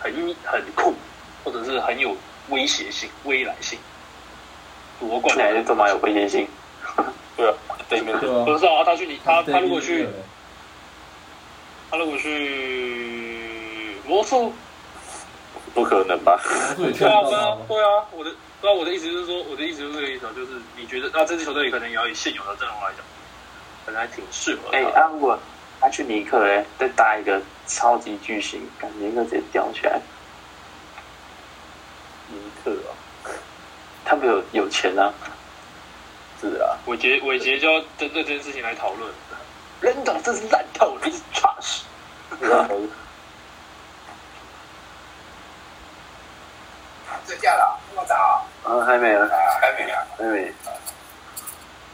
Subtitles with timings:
[0.00, 0.12] 很
[0.44, 0.94] 很酷，
[1.44, 2.16] 或者是很有
[2.48, 3.78] 威胁性、未来性？
[4.98, 6.46] 夺冠还是都蛮有威胁性？
[7.36, 7.54] 对啊
[7.88, 8.26] 对面不
[8.58, 10.06] 知道啊，他去你他他如果去
[11.90, 14.52] 他如果去魔术，
[15.74, 16.38] 不可能吧？
[16.76, 17.56] 对啊对啊？
[17.68, 18.30] 对啊，我的
[18.60, 23.04] 对啊我的意思就是说，我的意思就是这个意思啊，就是你觉得那这支球队可能也要以现有的阵容来讲，
[23.86, 25.00] 可能还挺适合哎、他。
[25.00, 25.38] 啊，如果
[25.80, 30.00] 他去尼克嘞，再搭一个超级巨星，感觉应该直接吊起来。
[32.28, 32.90] 尼克啊，
[34.04, 35.14] 他们有有钱啊，
[36.40, 39.12] 是啊，伟杰伟杰就要针对这件事情来讨论。
[39.80, 41.82] 人长真是烂透了，这是 trash。
[47.26, 48.14] 睡觉了，这么早？
[48.64, 49.28] 啊，还没啊，
[49.60, 50.02] 还没啊？
[50.18, 50.52] 还没。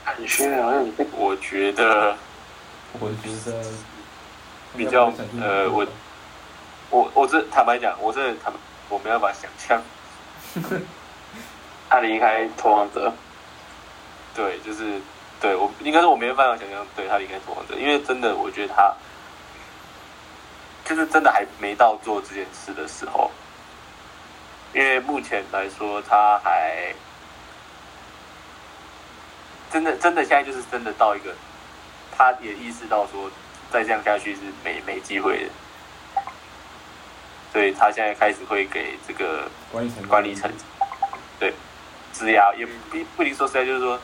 [0.04, 2.16] 很虚好像你被我觉得
[2.98, 3.62] 我觉得
[4.76, 5.86] 比较呃我
[6.90, 9.82] 我我这坦白讲，我真的坦白我没办法想象，
[11.88, 13.12] 他离开投王者，
[14.34, 15.00] 对，就是
[15.40, 18.94] 对我应该是我没办法想象，对他离开投王者，因为真的我觉得他
[20.84, 23.30] 就是真的还没到做这件事的时候，
[24.72, 26.94] 因为目前来说他还
[29.72, 31.34] 真的真的现在就是真的到一个，
[32.16, 33.28] 他也意识到说
[33.70, 35.50] 再这样下去是没没机会的。
[37.52, 40.50] 所以他现在开始会给这个管理层管理层，
[41.38, 41.54] 对，
[42.12, 42.72] 施压也不
[43.16, 43.98] 不一定说实在，就是说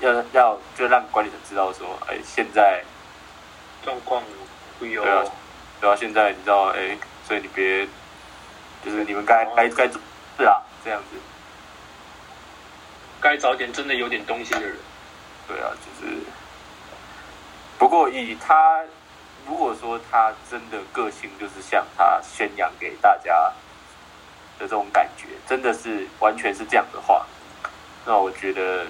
[0.00, 2.84] 要要就让管理层知道说，哎，现在
[3.82, 4.22] 状况
[4.78, 5.24] 不有对啊。
[5.80, 7.88] 对啊，现在你知道，哎，所以你别，
[8.84, 9.98] 就是你们该该该做
[10.36, 11.16] 是啊，这样子，
[13.18, 14.76] 该找点真的有点东西的人。
[15.48, 16.18] 对啊，就是，
[17.80, 18.84] 不过以他
[19.48, 23.32] 如果说他真的个性就是像他宣扬给大家
[24.58, 27.24] 的这种感觉，真的是完全是这样的话，
[28.04, 28.86] 那我觉得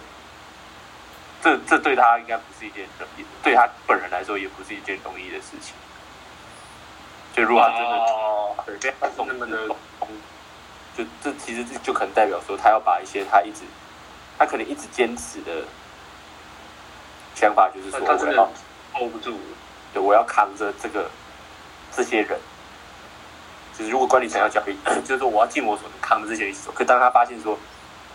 [1.41, 5.73] 这这对他应该不是一件容易，对他本人来说也不是一件容易的事情。
[7.33, 9.69] 就如果他真的哦，对被他懂那么的
[10.97, 13.61] 就这其实就可能代表说他要把一些他一直
[14.37, 15.63] 他可能一直坚持的
[17.37, 18.01] 想法，就是说
[18.95, 19.39] hold 不住。
[19.93, 21.11] 对我要扛着这个
[21.95, 22.39] 这些人。
[23.77, 26.73] 就是如果管理层要交易， 就是说我要尽我所能扛着这些人一起走。
[26.73, 27.59] 可当他发现说，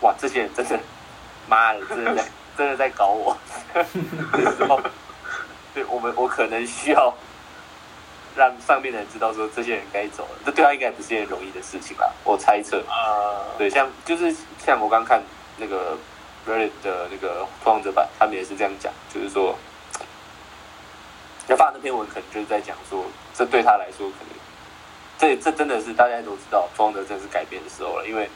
[0.00, 0.78] 哇，这些人真的，
[1.48, 2.24] 妈的，真的在
[2.56, 3.36] 真的在搞我
[3.74, 3.84] 的
[4.56, 4.80] 时候，
[5.74, 7.12] 对我们我可能需要
[8.36, 10.38] 让上面的人知道说这些人该走了。
[10.44, 12.78] 这对他应该不是件容易的事情吧，我猜测。
[12.88, 15.20] 啊，对，像就是像我刚看
[15.56, 15.98] 那个
[16.46, 19.58] Reddit 的那个拓荒者版，他们也是这样讲，就是说，
[21.48, 24.36] 要发那篇文可能就是在讲说，这对他来说可能，
[25.18, 28.28] 这这真的是大家都知道，拓荒者真是改变的时候了，因为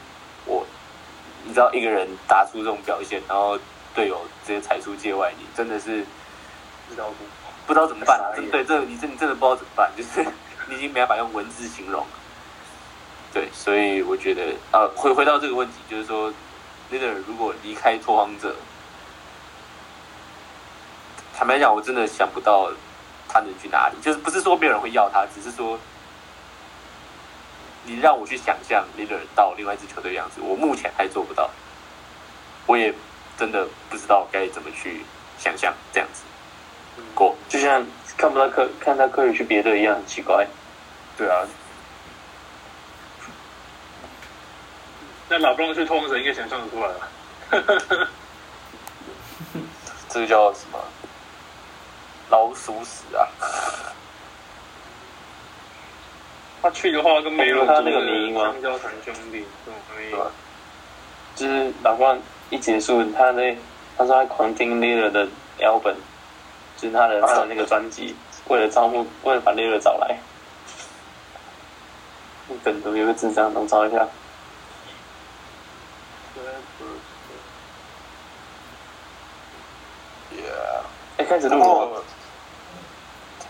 [0.45, 0.65] 我
[1.43, 3.59] 你知道一个人打出这种表现，然后
[3.93, 6.05] 队友直接踩出界外，你真的是
[6.87, 7.15] 不知道不？
[7.67, 8.25] 不知道怎么办啊！
[8.51, 10.25] 对，这你真你真的不知道怎么办，就是
[10.67, 12.07] 你已经没办法用文字形容了。
[13.31, 16.27] 对，所以我觉得，呃，回回到这个问题，就是说
[16.89, 18.53] l e a d e r 如果离开拓荒者，
[21.33, 22.69] 坦白讲，我真的想不到
[23.31, 23.95] 他能去哪里。
[24.01, 25.79] 就是不是说没有人会要他，只是说
[27.83, 31.49] 你让我去想象 l e a d e r 到另外一支球队的样子，我目前还做不到。
[32.67, 32.93] 我也
[33.37, 35.03] 真的不知道该怎么去
[35.39, 36.23] 想象这样子
[37.15, 37.35] 过。
[37.49, 37.85] 就像
[38.17, 40.47] 看不到科看到科里去别队一样，很奇怪。
[41.17, 41.45] 对啊，
[45.29, 47.09] 那老布朗去拓荒者应该想象得出来了。
[50.09, 50.79] 这个叫什么？
[52.31, 53.27] 老鼠屎啊！
[56.63, 60.31] 他去的话跟没有他那个迷因吗香蕉谈兄弟，对吧
[61.35, 62.19] 就是老冠
[62.49, 63.57] 一结束，他那
[63.97, 65.27] 他说他狂听 l e e r 的
[65.59, 65.95] album，
[66.77, 68.15] 就是他的他的那个专辑，
[68.47, 70.17] 为了招募，为了把 l e e r 找来。
[72.63, 74.07] 梗图有个智障，能找一下。
[80.35, 80.83] Yeah，
[81.17, 81.97] 哎，开始录了吗，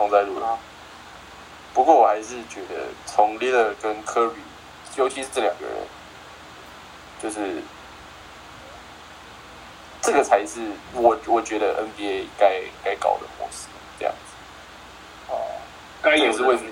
[0.01, 0.57] 重在路上。
[1.73, 4.33] 不过我还是觉得从 l i l l a r 跟 Curry，
[4.97, 5.75] 尤其是这两个人，
[7.21, 7.61] 就是
[10.01, 10.59] 这个才是
[10.93, 13.67] 我我觉得 NBA 该该搞的模式，
[13.99, 15.31] 这样子。
[15.31, 15.37] 哦，
[16.01, 16.69] 该也是为什么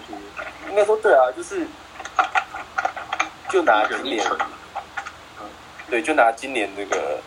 [0.69, 1.65] 应该说对啊，就是
[3.49, 4.25] 就拿今年，
[5.89, 7.19] 对，就拿今年这个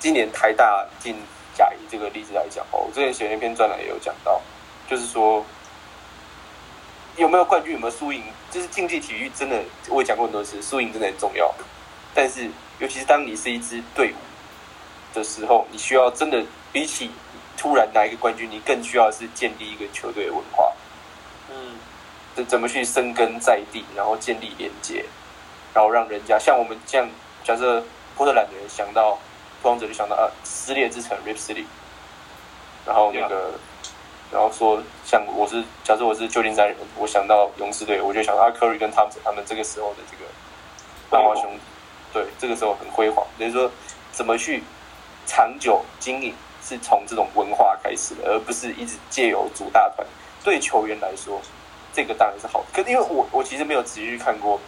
[0.00, 1.16] 今年台大进
[1.90, 4.40] 这个例子来讲哦，我之前写那篇专栏也有讲到，
[4.88, 5.44] 就是说
[7.16, 11.52] 有没有冠军，有没有输赢，就是竞技体育真的，我也讲过很多次，输赢真的很重要。
[12.14, 12.48] 但是，
[12.78, 14.16] 尤其是当你是一支队伍
[15.12, 17.10] 的时候，你需要真的比起
[17.56, 20.72] 突然拿一个冠军，你更需要的是建立一个球队的文化。
[21.50, 21.76] 嗯，
[22.34, 25.04] 怎怎么去生根在地，然后建立连接，
[25.72, 27.08] 然后让人家像我们这样，
[27.42, 27.82] 假设
[28.16, 29.18] 波特兰的人想到
[29.64, 31.64] 拓荒者就想到啊撕裂之城 Rip City，
[32.84, 33.52] 然后那个
[34.30, 40.30] 然后说像我是假设我是旧金山人，我想到勇士队，我就想到阿 Curry 跟 Thompson 他们这个时候的这个
[41.10, 41.60] 漫画兄弟，
[42.12, 43.26] 对，这个时候很辉煌。
[43.38, 43.70] 等于说
[44.12, 44.62] 怎么去
[45.24, 50.06] 长久经营，是从这种文化开始的，而不是一直借由组大团。
[50.44, 51.40] 对球员来说，
[51.94, 52.66] 这个当然是好的。
[52.70, 54.60] 可是因为我我其实没有仔细去看过，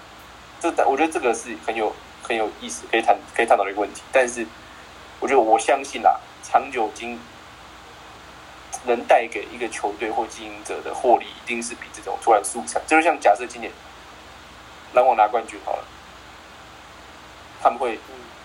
[0.59, 4.01] 这我觉得这个是很有很有意思，可以探可以探讨的一个问题。
[4.11, 4.47] 但是
[5.21, 7.19] 我觉得我相信啦，长久经
[8.85, 12.81] 能带给一个球队或经营者的获利，一定是比这种突然速成。
[12.87, 13.73] 就是像假设今年
[14.93, 15.85] 篮网拿冠军好了，
[17.63, 17.99] 他们会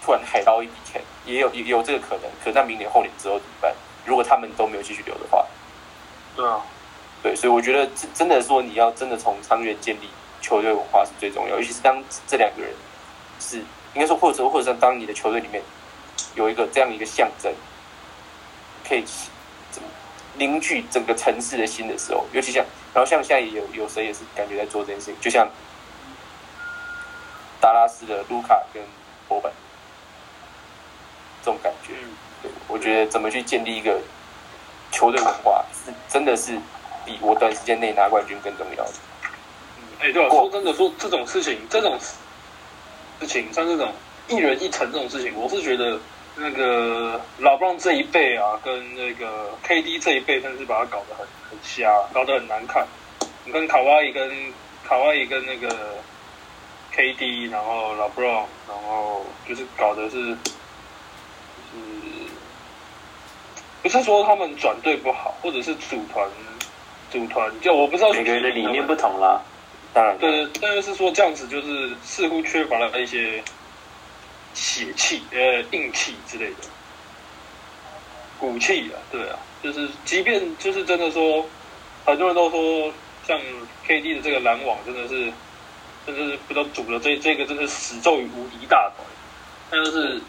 [0.03, 2.23] 突然海捞一笔钱，也有也有这个可能。
[2.43, 3.73] 可那明年后年之后怎么办？
[4.03, 5.45] 如果他们都没有继续留的话，
[6.35, 6.61] 对啊，
[7.21, 10.09] 对，所以我觉得真真的说，你要真的从长远建立
[10.41, 12.73] 球队文化是最重要，尤其是当这两个人
[13.39, 13.57] 是
[13.93, 15.61] 应该说，或者或者是当你的球队里面
[16.35, 17.53] 有一个这样一个象征，
[18.87, 19.03] 可以
[19.71, 19.87] 怎么
[20.35, 25.49] 凝聚整个城市的心的时候，尤其像然后像现在也有有谁也是感觉在做这件事情，就像
[27.59, 28.81] 达拉斯的卢卡跟
[29.27, 29.51] 波本
[31.43, 31.93] 这种感觉，
[32.41, 33.99] 对，我觉得怎么去建立一个
[34.91, 36.57] 球队文化，是真的是
[37.05, 38.93] 比我短时间内拿冠军更重要的。
[39.99, 41.97] 哎、对啊，说真的，说这种事情，这种
[43.19, 43.93] 事情，像这种
[44.27, 45.99] 一人一城这种事情，我是觉得
[46.41, 52.85] 那个老布朗这一辈啊，跟那个 KD 这一辈，真是把他搞得很很瞎，搞得很难看。
[53.45, 54.29] 你跟卡哇伊跟
[54.83, 55.69] 卡哇伊跟那个
[56.95, 60.35] KD，然后老布朗，然后就是搞的是，就是
[63.83, 66.27] 不是说他们转队不好，或者是组团
[67.11, 69.39] 组团，就我不知道每个人的理念不同啦。
[69.93, 73.43] 当然，对，但是是说这样子就是似乎缺乏了一些
[74.53, 76.55] 血气、呃硬气之类的
[78.39, 81.45] 骨气啊，对啊，就是即便就是真的说，
[82.05, 82.93] 很多人都说
[83.27, 83.39] 像
[83.87, 85.31] KD 的这个篮网真的是，
[86.05, 89.05] 真的是不知道组了这这个真是死咒与无敌大团，
[89.69, 90.21] 但是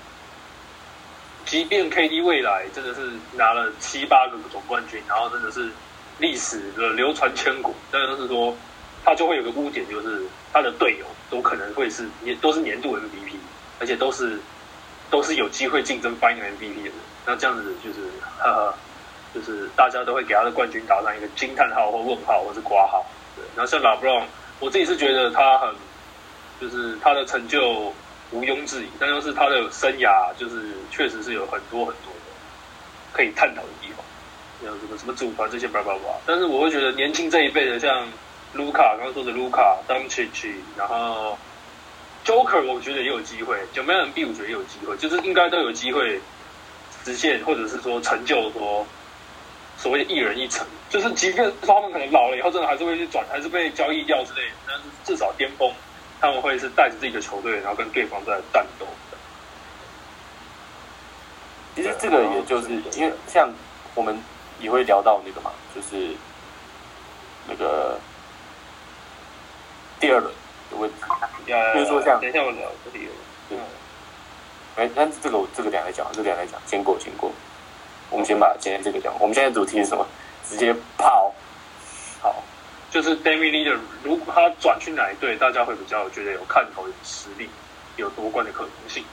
[1.45, 5.71] 即便 KD 未来真的是拿了七八个总冠军，然后真的是
[6.19, 8.57] 历史的流传千古，但是说。
[9.05, 13.33] 他就会有个污点，就是他的队友都可能会是年都是年度 MVP，
[13.79, 14.39] 而且都是
[15.11, 16.93] 都是有机会竞争 Final MVP 的人。
[17.27, 18.75] 那这样子就是，哈哈，
[19.35, 23.05] 就是大家都会给他的冠军打上一个惊叹号或问号或是挂号。
[23.37, 24.27] 对，然后像拉布朗，
[24.61, 25.75] 我自己是觉得他很，
[26.61, 27.93] 就是他的成就
[28.31, 32.33] 毋庸置疑，但就是他的生涯就是确实是有很多很多的
[33.13, 34.05] 可以探讨的地方，
[34.65, 36.01] 像什么什么组团这些叭叭叭。
[36.27, 38.07] 但是我会觉得年轻这一辈的像。
[38.55, 41.39] 卢卡刚刚说的卢卡、当切奇，然后
[42.25, 43.59] Joker，我觉得也有机会。
[43.73, 46.21] 九梅 M B 我觉得也有机会，就是应该都有机会
[47.05, 48.87] 实现，或者是说成就说
[49.77, 50.67] 所谓的一人一城。
[50.89, 55.73] 就是即便他们可能老了以后，真的还是会去转，还是被交易掉之类的，但是至少巅峰
[56.21, 58.87] 他们会是带着自己的球队，然后跟对方在战斗。
[61.75, 63.51] 其实这个也就是因为像
[63.95, 64.17] 我们
[64.61, 66.15] 也会聊到那个嘛，就是
[67.49, 67.99] 那个。
[70.01, 70.35] 第二轮
[70.73, 70.97] 的问题，
[71.47, 73.07] 比如说像，等一下我聊这里。
[73.49, 73.59] 对，
[74.77, 77.31] 哎，但是这个我这个两来讲，这个两来讲，先过先过。
[78.11, 79.13] 我们先把今天这个讲。
[79.21, 80.07] 我们现在主题是什么？
[80.49, 81.33] 直接跑。
[82.21, 82.43] 好，
[82.91, 87.49] 就是 d a m i Leader，如果他转去哪一队，大家会比较觉得有看头、有实力、
[87.97, 89.05] 有夺冠的可能性。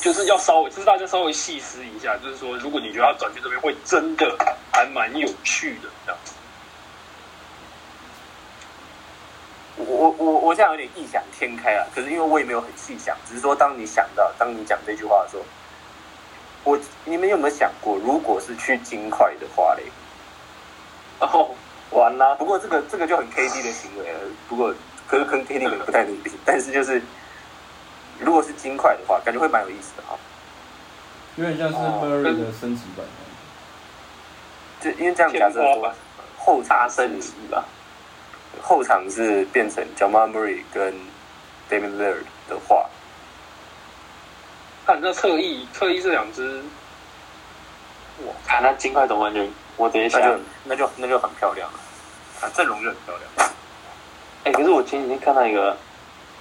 [0.00, 4.36] 就是要稍微，就是大家稍微细思一下，就是说，如果你觉得他转去这边会真的
[4.72, 6.20] 还蛮有趣的，这样。
[9.76, 15.44] 我我我我这样有点异想天开啊，可是因为我也没有很细想，只是说当你想到，当你讲这句话的时候，
[16.64, 19.82] 我你们有没有想过，如果是去金块的话嘞，
[21.20, 21.50] 哦，
[21.90, 24.20] 完啦，不过这个这个就很 KD 的行为了。
[24.48, 24.74] 不过
[25.06, 27.02] 可是跟 KD 可能不太能比，但是就是
[28.18, 30.18] 如果是金块的话，感觉会蛮有意思的哈。
[31.36, 33.04] 有点像是哦 Murray 的升级版。
[34.80, 35.62] 就因为这样假设
[36.36, 37.64] 后大场是升级吧。
[38.62, 40.94] 后场是变成 Jamal Murray 跟
[41.70, 42.88] David Lillard 的话，
[44.86, 46.62] 看这侧翼，侧翼这两只，
[48.24, 51.78] 哇，看那金块总冠军，我直接那想就，那就那就很漂亮了，
[52.40, 53.50] 啊，阵容就很漂亮。
[54.44, 55.76] 哎、可是我前几天看到一个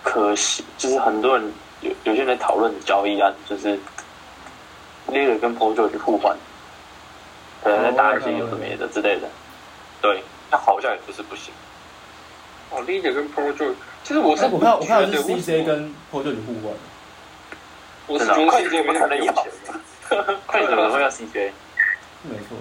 [0.04, 3.80] 可惜，就是很多人有有些人讨论交易案，就是
[5.08, 6.38] l i l 跟 p o j o 去互换，
[7.64, 9.28] 可能在打一些有的没的之类的。
[10.02, 11.52] 对，那好像也不是不行。
[12.72, 16.74] 哦 l e a d e r 跟 Pro Joy，其实我是哎我看我看的是 CJ 跟 Pro j o 互换，
[18.08, 19.34] 我是觉得快 CJ 怎么可能要？
[20.46, 21.52] 快怎么会要 CJ？
[22.24, 22.58] 没错。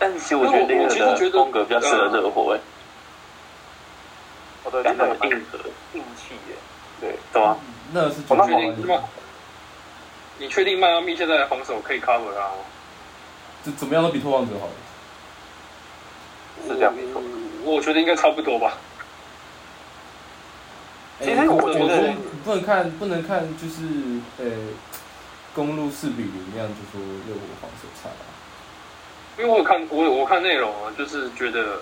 [0.00, 2.60] 但是其实我觉得觉得的风格比较适合热火，哎，
[4.64, 5.58] 我的感硬核，
[5.94, 6.54] 硬气耶，
[7.00, 7.56] 对，对吧？
[7.92, 9.02] 那是我那确定吗？
[10.38, 12.58] 你确定迈阿密现在的防守可以 cover 他吗？
[13.64, 14.68] 怎怎么样都比拓荒者好。
[16.66, 17.22] 是这样没错。
[17.22, 17.34] 嗯
[17.64, 18.78] 我觉得应该差不多吧。
[21.20, 23.84] 哎其实我觉得说不能看不能看就是
[24.38, 24.46] 呃
[25.54, 28.24] 公路四比零那样就说热火防守差啊。
[29.36, 31.78] 因为我有看我有我看内容啊，就是觉得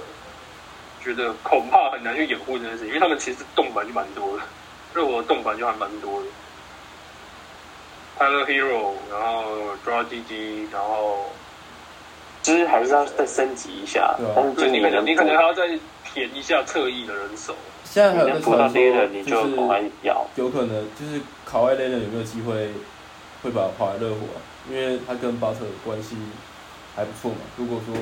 [1.04, 4.42] 觉得恐怕很难去掩护这件事情，因为他们其实动板就蛮多的，
[4.92, 6.26] 热火的动板就还蛮多的。
[8.18, 11.30] Tyler Hero，然后 Draw GG，然后
[12.46, 15.66] 就是还是要再升级一下对啊，但是你可能你可能还要要再
[16.04, 17.56] 填一下侧翼的人手。
[17.82, 20.24] 现在还有在你能补到传说，你就就是赶快要。
[20.36, 22.70] 有可能就是卡外雷人有没有机会
[23.42, 24.38] 会把他跑来热火啊？
[24.70, 26.16] 因为他跟巴特关系
[26.94, 27.38] 还不错嘛。
[27.56, 27.96] 如果说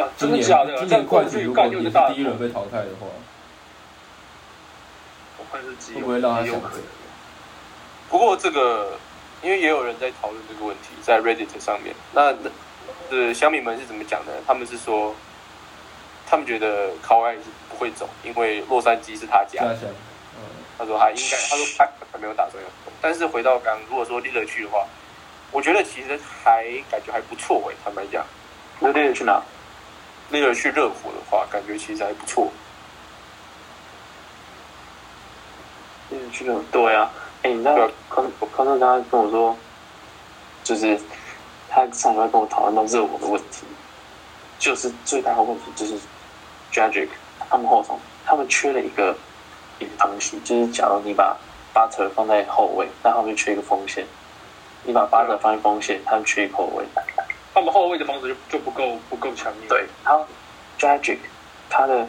[0.00, 0.78] 啊，真今年的假的？
[0.78, 3.08] 今年快艇过去干如果也是第一轮被淘汰的话，
[5.38, 6.78] 我看是极会不会让他有可能？
[8.08, 8.98] 不过这个，
[9.42, 11.92] 因为也有人在讨论这个问题，在 Reddit 上面。
[12.12, 12.32] 那
[13.10, 14.32] 呃，小米们是怎么讲的？
[14.46, 15.14] 他们是说，
[16.26, 19.62] 他们觉得卡哇伊是不会走，因为洛杉矶是他家。
[19.62, 19.76] 嗯，
[20.78, 22.92] 他说他应该，他说他还没有打算要走。
[23.00, 24.86] 但是回到刚，如果说利勒去的话，
[25.50, 27.74] 我觉得其实还感觉还不错诶。
[27.84, 28.24] 坦白讲，
[28.78, 29.42] 那利勒去哪？
[30.30, 32.52] 利勒去热火的话，感觉其实还不错。
[36.12, 37.10] i l 去热对啊，
[37.42, 37.74] 哎，你知道
[38.08, 39.56] 康康特刚刚跟我说，
[40.62, 40.96] 就是
[41.70, 43.64] 他上来跟我讨论到热火的问题，
[44.58, 45.94] 就是最大的问题就是
[46.72, 47.08] Dragic
[47.48, 49.16] 他们后场他们缺了一个
[49.78, 51.36] 一个东西，就是假如你把
[51.72, 54.04] 巴特放在后卫，那他们就缺一个锋线；
[54.82, 56.84] 你把巴特放在锋线，他们缺一个后卫。
[57.52, 59.68] 他们后卫的防守就就不够不够强硬。
[59.68, 60.24] 对，然后
[60.78, 61.18] Dragic
[61.68, 62.06] 他的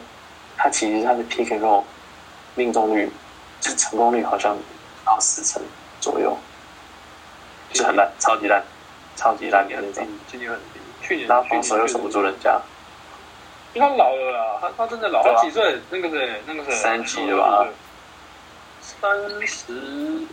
[0.56, 1.82] 他其实他的 pick and roll
[2.54, 3.10] 命中率，
[3.60, 4.56] 就是成功率好像
[5.04, 5.60] 到四成
[6.00, 6.36] 左右，
[7.70, 8.62] 就是很烂，超级烂，
[9.22, 10.04] 超级烂的那种。
[10.26, 12.60] 今年很低，去年然后防守又守不住人家，
[13.72, 15.78] 因为他老了啦，他他真的老，对啊他几岁？
[15.90, 17.68] 那个谁，那个谁，三十了吧？
[18.80, 20.26] 三十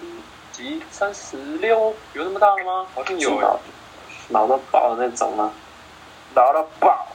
[0.51, 2.87] 几，三十六，有那么大了吗？
[2.95, 3.59] 好像有老，
[4.29, 5.51] 老到爆的那种吗？
[6.33, 7.07] 老到爆，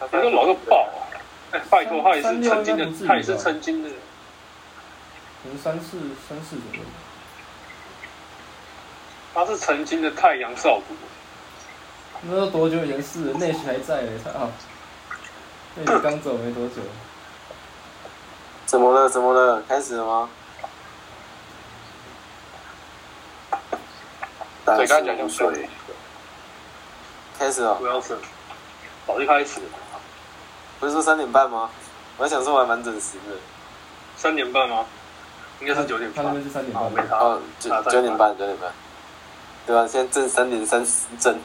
[0.00, 1.04] 有个老到爆啊！
[1.50, 3.90] 哎，拜托，他也是曾经的他也是曾经的，
[5.42, 6.80] 可能三四三四左右。
[9.34, 10.94] 他是曾经的太阳少主。
[12.22, 13.38] 那都多久以前事了？
[13.38, 14.30] 内许还在嘞，操！
[15.76, 16.82] 内许刚走没多久。
[18.66, 19.08] 怎么了？
[19.08, 19.62] 怎么了？
[19.68, 20.28] 开始了吗？
[24.66, 25.68] 对，刚才讲就水水，
[27.38, 28.18] 开始了不，要省，
[29.06, 29.66] 早就开始了，
[30.78, 31.70] 不是说三点半吗？
[32.18, 33.36] 我还想说我还蛮准时的。
[34.16, 34.84] 三点半吗？
[35.60, 36.34] 应该是九点半他那。
[36.34, 37.08] 边是三点，半没。
[37.08, 37.16] 差。
[37.16, 38.70] 哦，九啊九点半，九点半，
[39.68, 39.86] 对吧？
[39.86, 41.38] 现在正三点三十正。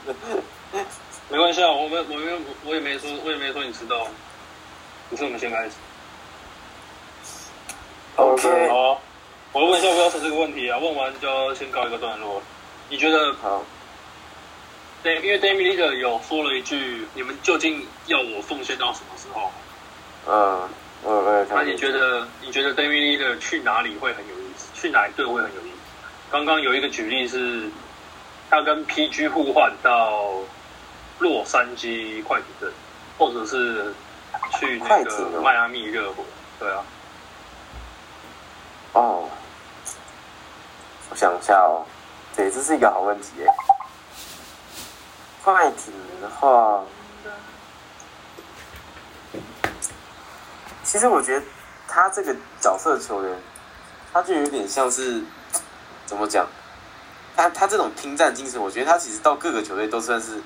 [1.29, 4.07] 没关系啊，我们我们我也没说，我也没说你迟到，
[5.09, 5.71] 只是我们先开始。
[8.15, 8.99] OK，好啊，
[9.51, 12.41] 我问一下威尔森这个问题啊，问完就要先告一个段落。
[12.89, 13.61] 你觉得好，
[15.03, 19.51] 对，因为 d a m i Leader 有说了一句，你们究竟要我奉献到什么时候？
[20.27, 20.69] 嗯，
[21.03, 21.57] 我我也看。
[21.57, 21.91] 那你觉？
[21.91, 24.69] 得你觉得 d a m i Leader 去哪里会很有意思？
[24.73, 26.07] 去哪一队会很有意思？
[26.31, 27.69] 刚刚有一个举例是，
[28.53, 30.29] 他跟 PG 互换到
[31.17, 32.69] 洛杉矶快艇队，
[33.17, 33.91] 或者是
[34.59, 36.23] 去那快艇哦个迈阿密热火。
[36.59, 36.83] 对啊，
[38.93, 39.27] 哦，
[41.09, 41.81] 我想一下哦，
[42.35, 43.47] 对，这是一个好问题耶。
[45.43, 45.91] 快艇
[46.21, 46.83] 的话，
[50.83, 51.43] 其实我觉得
[51.87, 53.35] 他这个角色球员，
[54.13, 55.23] 他就有点像是
[56.05, 56.47] 怎么讲？
[57.35, 60.41] 他他这种拼战精神，我觉得他其实到各个球队都算是，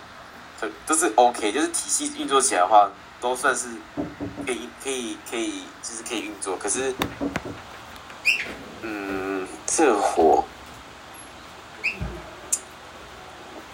[0.60, 2.89] 都都是 OK，就是体系运作起来的话，
[3.20, 3.67] 都算是
[4.46, 6.56] 可以可以可以，就是可以运作。
[6.58, 6.94] 可是，
[8.82, 10.46] 嗯，这火，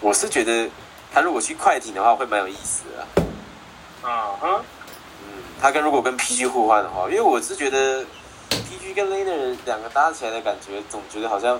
[0.00, 0.68] 我是觉得
[1.12, 3.06] 他如果去快艇的话，会蛮有意思的啊。
[4.02, 4.64] 啊哈，
[5.22, 8.04] 嗯，他跟如果跟 PG 互换的话，因为我是觉得
[8.50, 11.58] PG 跟 Laner 两个搭起来的感觉，总觉得好像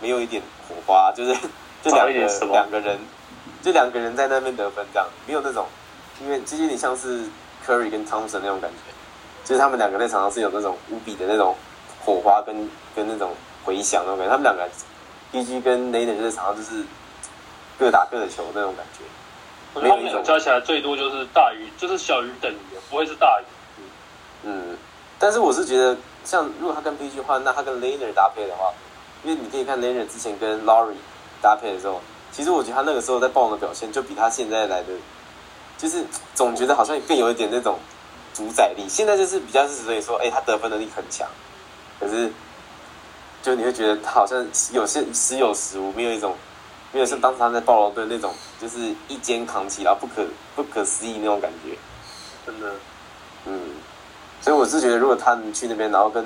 [0.00, 1.34] 没有一点火花，就是
[1.82, 2.12] 就两个
[2.52, 2.98] 两个人，
[3.62, 5.66] 就两个人在那边得分这样，没有那种，
[6.22, 7.24] 因为这有点像是
[7.66, 8.92] Curry 跟 Thompson 那种感觉，
[9.44, 11.54] 就是他们两个在场上是有那种无比的那种
[12.04, 13.32] 火花跟跟那种
[13.64, 14.68] 回响那种感觉，他们两个
[15.32, 16.84] PG 跟 Laner 就在场上就是
[17.78, 19.04] 各打各的球那种感觉。
[19.74, 22.56] 我觉得他们俩加起来最多就是大于，就是小于等于，
[22.88, 23.44] 不会是大于。
[24.44, 24.76] 嗯，
[25.18, 28.72] 但是我是觉得，像如果他跟 PG 换，那他跟 Laner 搭配的话，
[29.24, 30.94] 因为你可以看 Laner 之前跟 Laurie
[31.42, 32.00] 搭配的时候，
[32.32, 34.88] 其实我觉得他那个时候在暴龙的表现就比他现在来的，
[35.76, 37.78] 就是总觉得好像更有一点那种
[38.32, 38.88] 主宰力。
[38.88, 41.26] 现在就是比较是所以说，哎、他得分能力很强，
[41.98, 42.30] 可是
[43.42, 46.36] 就你会觉得他好像有些时有时无，没有一种
[46.92, 51.76] 没有像当时他在暴龙队那种，就是一肩扛起，然后不可不可思议那种感觉。
[52.46, 52.72] 真的，
[53.46, 53.60] 嗯，
[54.40, 56.24] 所以我是觉得，如果他能去那边，然后跟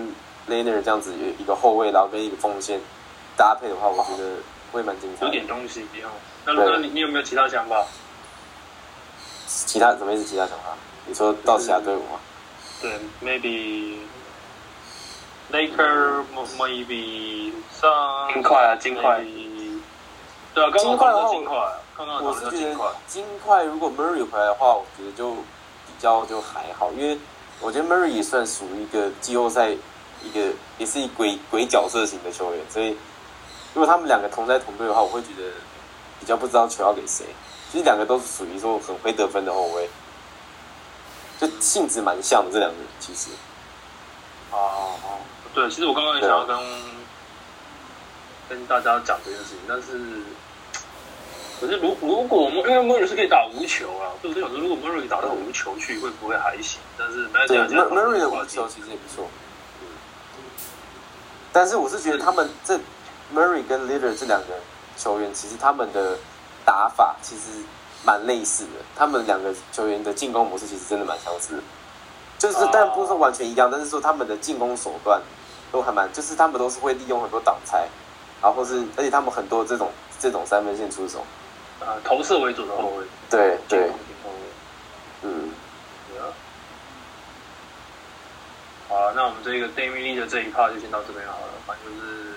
[0.49, 2.81] Laner 这样子一个后卫，然后跟一个锋线
[3.37, 4.37] 搭配的话，我觉得
[4.73, 5.27] 会蛮精彩的。
[5.27, 6.11] 有点东西一样。
[6.45, 7.85] 那对那你你有没有其他想法？
[9.47, 10.25] 其他什么意思？
[10.25, 10.75] 其他想法？
[11.07, 12.19] 你说到其他队伍吗？
[12.81, 13.99] 对，maybe
[15.53, 16.25] Laker
[16.57, 19.23] maybe 上金块啊金块
[20.55, 27.19] 对啊，刚刚讨论的金块啊，刚刚讨论我是觉的金块得，金块如果 Murray 回来的话，我觉得就比较就还好，因为
[27.61, 29.75] 我觉得 Murray 也算属于一个季后赛
[30.25, 32.97] 一个也是一鬼鬼角色型的球员，所以
[33.75, 35.51] 如果他们两个同在同队的话，我会觉得
[36.21, 37.27] 比较不知道球要给谁。
[37.71, 39.89] 其实两个都是属于说很会得分的后卫，
[41.41, 43.31] 就性质蛮像的这两个人，其实。
[44.51, 45.17] 哦哦，
[45.55, 46.59] 对，其实我刚刚也想要跟
[48.51, 50.23] 跟大家讲这件事情，但是
[51.59, 56.79] 可是如如果我们因为 Murray 是可以打无球啊，所以我就想说，如果 Murray 打到无球去，会不会还行？
[56.99, 59.27] 但是没对有这样讲 Murray 的无球其实也不错。
[61.53, 62.75] 嗯但是我是觉得他们这
[63.35, 64.55] Murray 跟 Leader 这两个
[64.97, 66.17] 球员，其实他们的
[66.65, 67.63] 打法其实
[68.05, 68.71] 蛮类似的。
[68.97, 71.63] 他们两个球员的进攻模式其实真的蛮相似的，
[72.39, 75.21] 就是哦但不是说完全一样，但是说他们的进攻手段
[75.71, 77.87] 都还蛮，就是他们都是会利用很多挡拆，
[78.41, 81.25] 然后或是而且他们很多这种这种三分线出手。
[81.81, 84.37] 呃投射为主的后卫，对对进攻，型后卫。
[85.23, 85.51] 嗯，
[86.09, 86.33] 对啊。
[88.93, 91.53] 好，那我们这个 d a m i Lee 的这一 part 就先到这边好了。
[91.67, 92.35] 反正就是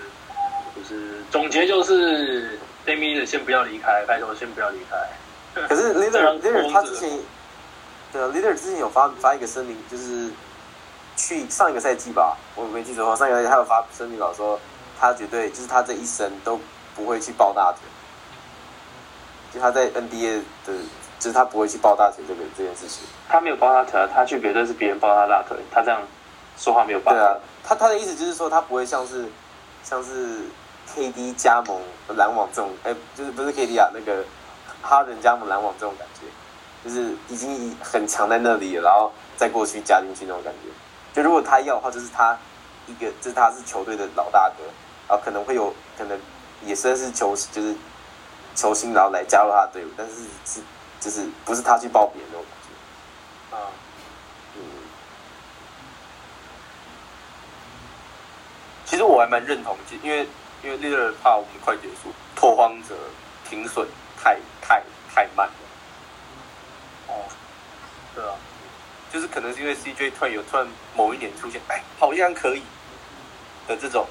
[0.74, 4.96] 就是总结就是 d a m i Lee 的先不要离开，拜托先不要离开。
[5.68, 7.10] 可是 Leader Leader 他之前，
[8.10, 10.30] 对啊，Leader 之前有发发一个声明，就是
[11.14, 14.58] 去上一个赛季吧，我没记错的话，上一个赛季他有发声明稿说，
[14.98, 16.58] 他绝对就是他这一生都
[16.94, 17.80] 不会去抱大腿，
[19.52, 20.72] 就他在 NBA 的，
[21.18, 23.02] 就是他不会去抱大腿这个这件事情。
[23.28, 26.00] 他没有抱大腿啊，他去别队是别人抱他大腿，他这样
[26.56, 27.20] 说话没有办法。
[27.20, 29.26] 对啊，他他的意思就是说，他不会像是
[29.82, 30.40] 像是
[30.94, 31.80] KD 加盟
[32.16, 34.24] 篮网这种，哎，就是不是 KD 啊，那个
[34.82, 36.26] 哈登加盟篮网这种感觉，
[36.88, 40.70] 就是已经很强在那里了，然后再过去加进去那种感觉。
[41.12, 42.36] 就如果他要的话，就是他
[42.86, 44.64] 一个，就是他是球队的老大哥，
[45.08, 46.18] 然后可能会有可能
[46.64, 47.74] 也算是球就是
[48.54, 50.14] 球星，然后来加入他的队伍，但是
[50.44, 50.60] 是
[51.00, 53.56] 就是不是他去报别人那种感觉。
[53.56, 53.72] 啊，嗯，
[58.86, 60.26] 其实我还蛮认同，其因为
[60.62, 62.94] 因为 leader 怕我们快结束，拓荒者
[63.48, 63.86] 停损
[64.22, 65.54] 太太太慢了，
[67.08, 67.24] 哦，
[68.14, 68.30] 对啊，
[69.12, 72.62] 就是可能是因为 CJ 突然有突然某一年出现，哎，好像可以
[73.66, 74.06] 的这种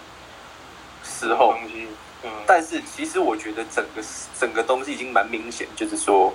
[1.03, 1.87] 时候，东西，
[2.23, 4.03] 嗯，但是其实我觉得整个
[4.37, 6.33] 整个东西已经蛮明显，就是说，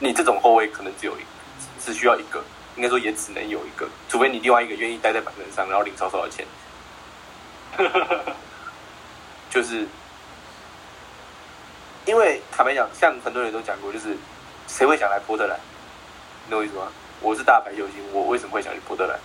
[0.00, 1.26] 你这种后卫可能只有一个，
[1.80, 2.42] 只需要一个，
[2.74, 6.44] 应该说也只能有一个，除非你另外一个愿意待在板凳上，然后领超少的钱。
[9.50, 9.86] 就是
[12.06, 14.16] 因为坦白讲，像很多人都讲过，就是
[14.68, 15.58] 谁会想来波特兰？
[16.46, 16.88] 你懂我意思吗？
[17.20, 19.18] 我是大牌球星，我为什么会想去波特兰？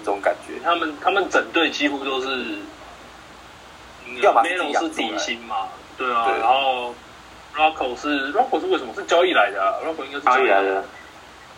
[0.00, 2.28] 这种感觉，他们他们整队几乎都是，
[4.06, 6.94] 嗯要么是自己 Melo 是底薪嘛，对啊，对然后
[7.56, 10.84] Rock Rocco 是 Rocco 是为什么是交易来的啊？Rocco 应该是交易来的，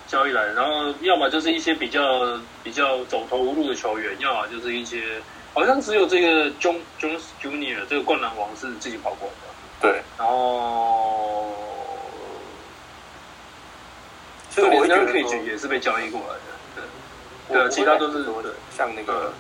[0.07, 5.21] 交易来的，然后要么就是一些比较比较走投无路的球员，要么就是一些
[5.53, 11.55] 好像只有这个 John Jones Junior 这个灌篮王是自己跑过来的，对，然后
[14.51, 16.41] 所以我也是被交易过来的，
[16.77, 16.85] 对，
[17.49, 19.33] 我对，其他都是说的，像那个，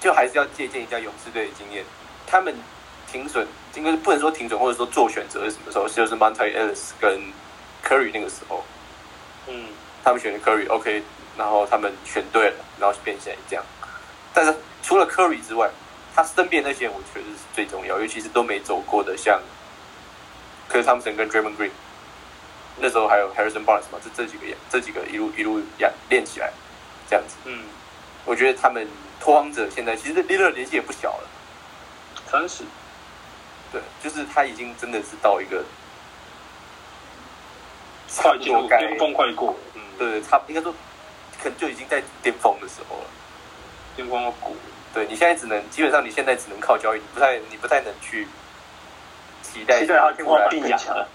[0.00, 1.84] 就还是要借鉴一下勇士队的经验，
[2.26, 2.54] 他们
[3.10, 5.88] 停损，应该是不能说停损，或者说做选择是什么时候？
[5.88, 7.20] 就是 Monty Ellis 跟
[7.84, 8.64] Curry 那个时候，
[9.48, 9.66] 嗯，
[10.04, 11.02] 他们选的 Curry，OK，、
[11.36, 13.64] 然后他们选对了，然后变现这样。
[14.34, 15.70] 但是除了 Curry 之外，
[16.14, 19.40] 他身边那些人我觉得是最重要，尤其是都没走过的，像
[20.68, 21.70] c r t Thompson 跟 Draymond Green，
[22.78, 26.52] 那时候还有 Harrison Barnes 嘛，这这几个也这几个一路一路养练起来，
[27.08, 27.36] 这样子。
[27.44, 27.62] 嗯，
[28.24, 28.86] 我觉得他们
[29.20, 31.28] 拓荒者现在其实 l i l l a r 年纪也不小了，
[32.30, 32.64] 三十，
[33.70, 35.64] 对，就是他已经真的是到一个
[38.08, 40.72] 差快进不多该入巅峰快过，嗯，对，差应该说
[41.40, 43.04] 可能就已经在巅峰的时候了。
[43.96, 44.52] 巅峰要过，
[44.92, 48.26] 对你现在只能基本上你现在只能靠交易，你不太你不太能去
[49.42, 51.06] 期待期待他天花板突然更强，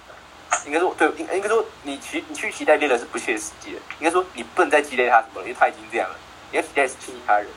[0.65, 3.79] 应该说对，应应该说你期你去期待猎人是不切实际的。
[3.99, 6.15] 应该说你不能再期待他什么，因为他已经这样了。
[6.51, 7.47] 你要期待是其他人，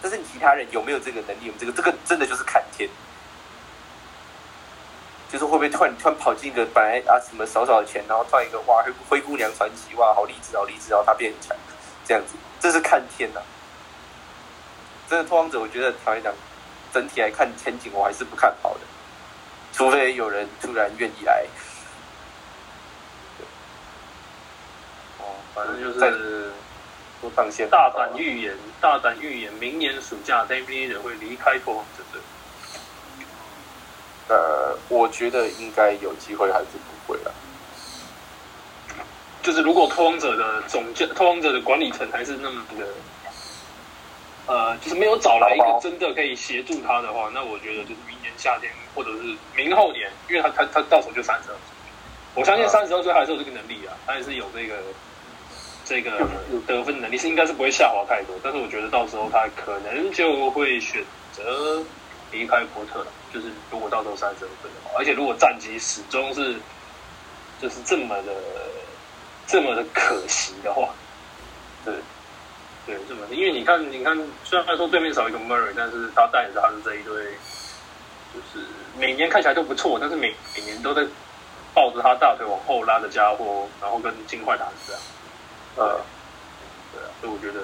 [0.00, 1.46] 但是你其他人有没有这个能力？
[1.46, 2.88] 有没有这个这个真的就是看天，
[5.32, 11.56] 就是会不会突然突然跑进一个本来啊什么少少的钱，然后赚一个哇灰灰姑娘传奇哇好励志好励志，然后他变很强，
[12.06, 13.40] 这样子，这是看天呐、
[15.08, 16.34] 真的拓荒者，我觉得坦白讲，
[16.92, 18.80] 整体来看前景我还是不看好的，
[19.72, 21.44] 除非有人突然愿意来。
[25.18, 26.50] 哦，反正就在是
[27.20, 32.20] 多上线大胆预言，大胆预言，明年暑假 d a v i d 会离开拓荒者队。
[34.28, 37.32] 呃，我觉得应该有机会，还是不会了。
[39.40, 42.84] 就是如果拓荒者的总监、拓荒者的管理层还是那么的，
[44.46, 51.76] 呃，就是没有找来一个真的可以协助他的话，那我觉得就是明年夏天或者是明后年，因为他他他到时候就三十二岁，
[52.34, 54.76] 我相信三十二岁还是有这个能力啊，他也是有这个
[55.84, 56.26] 这个
[56.66, 61.82] 得分能力，是应该是不会下滑太多，但是我觉得到时候他可能就会选择
[62.30, 66.54] 离开波特了，就是如果到时候三十二岁的话，而且如果战绩始终是
[67.60, 68.32] 就是这么的
[69.46, 70.90] 这么的可惜的话，
[71.84, 71.94] 对
[72.86, 77.24] 对，这么，因为你看，你看，虽然说对面少一个 Murray，但是他带着他的这一队，
[78.32, 78.64] 就是
[78.96, 81.04] 每年看起来都不错，但是每每年都在
[81.74, 85.02] 抱着他大腿往后拉的家伙，然后跟金块打成这样，
[85.76, 86.00] 呃，
[86.94, 87.60] 对啊，所以我觉得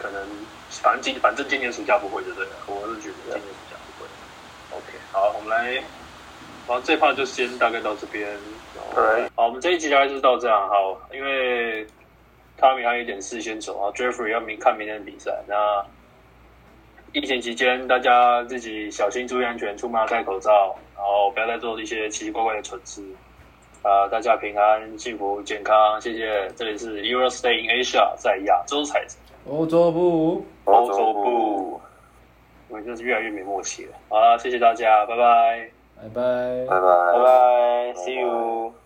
[0.00, 0.20] 可能
[0.68, 2.56] 反正今反正今年暑假不会，对不对了？
[2.66, 4.10] 我是觉得今年暑假不会。
[4.76, 5.84] OK，好，我们来，然
[6.66, 8.36] 后这 part 就先大概到这边。
[8.94, 10.68] 对好，我们这一集大概就是到这样。
[10.68, 11.86] 好，因为
[12.58, 15.32] 汤米还有一点事先走啊，Jeffrey 要明看明天的比赛。
[15.46, 15.82] 那
[17.12, 23.02] 疫情期间，大家自己小心注意安全，出门要戴口罩，然后不要再做一些奇奇怪怪的蠢事。
[23.82, 26.48] 啊、大家平安、幸福、健康，谢谢。
[26.56, 29.16] 这里是 Euro Stay in Asia，在亚洲采子。
[29.46, 30.44] 欧洲部。
[30.64, 31.80] 欧洲部，
[32.68, 33.92] 我们真是越来越没默契了。
[34.08, 35.70] 好啦，谢谢大家，拜拜。
[35.96, 36.66] 拜拜。
[36.68, 38.78] 拜拜拜拜，See you。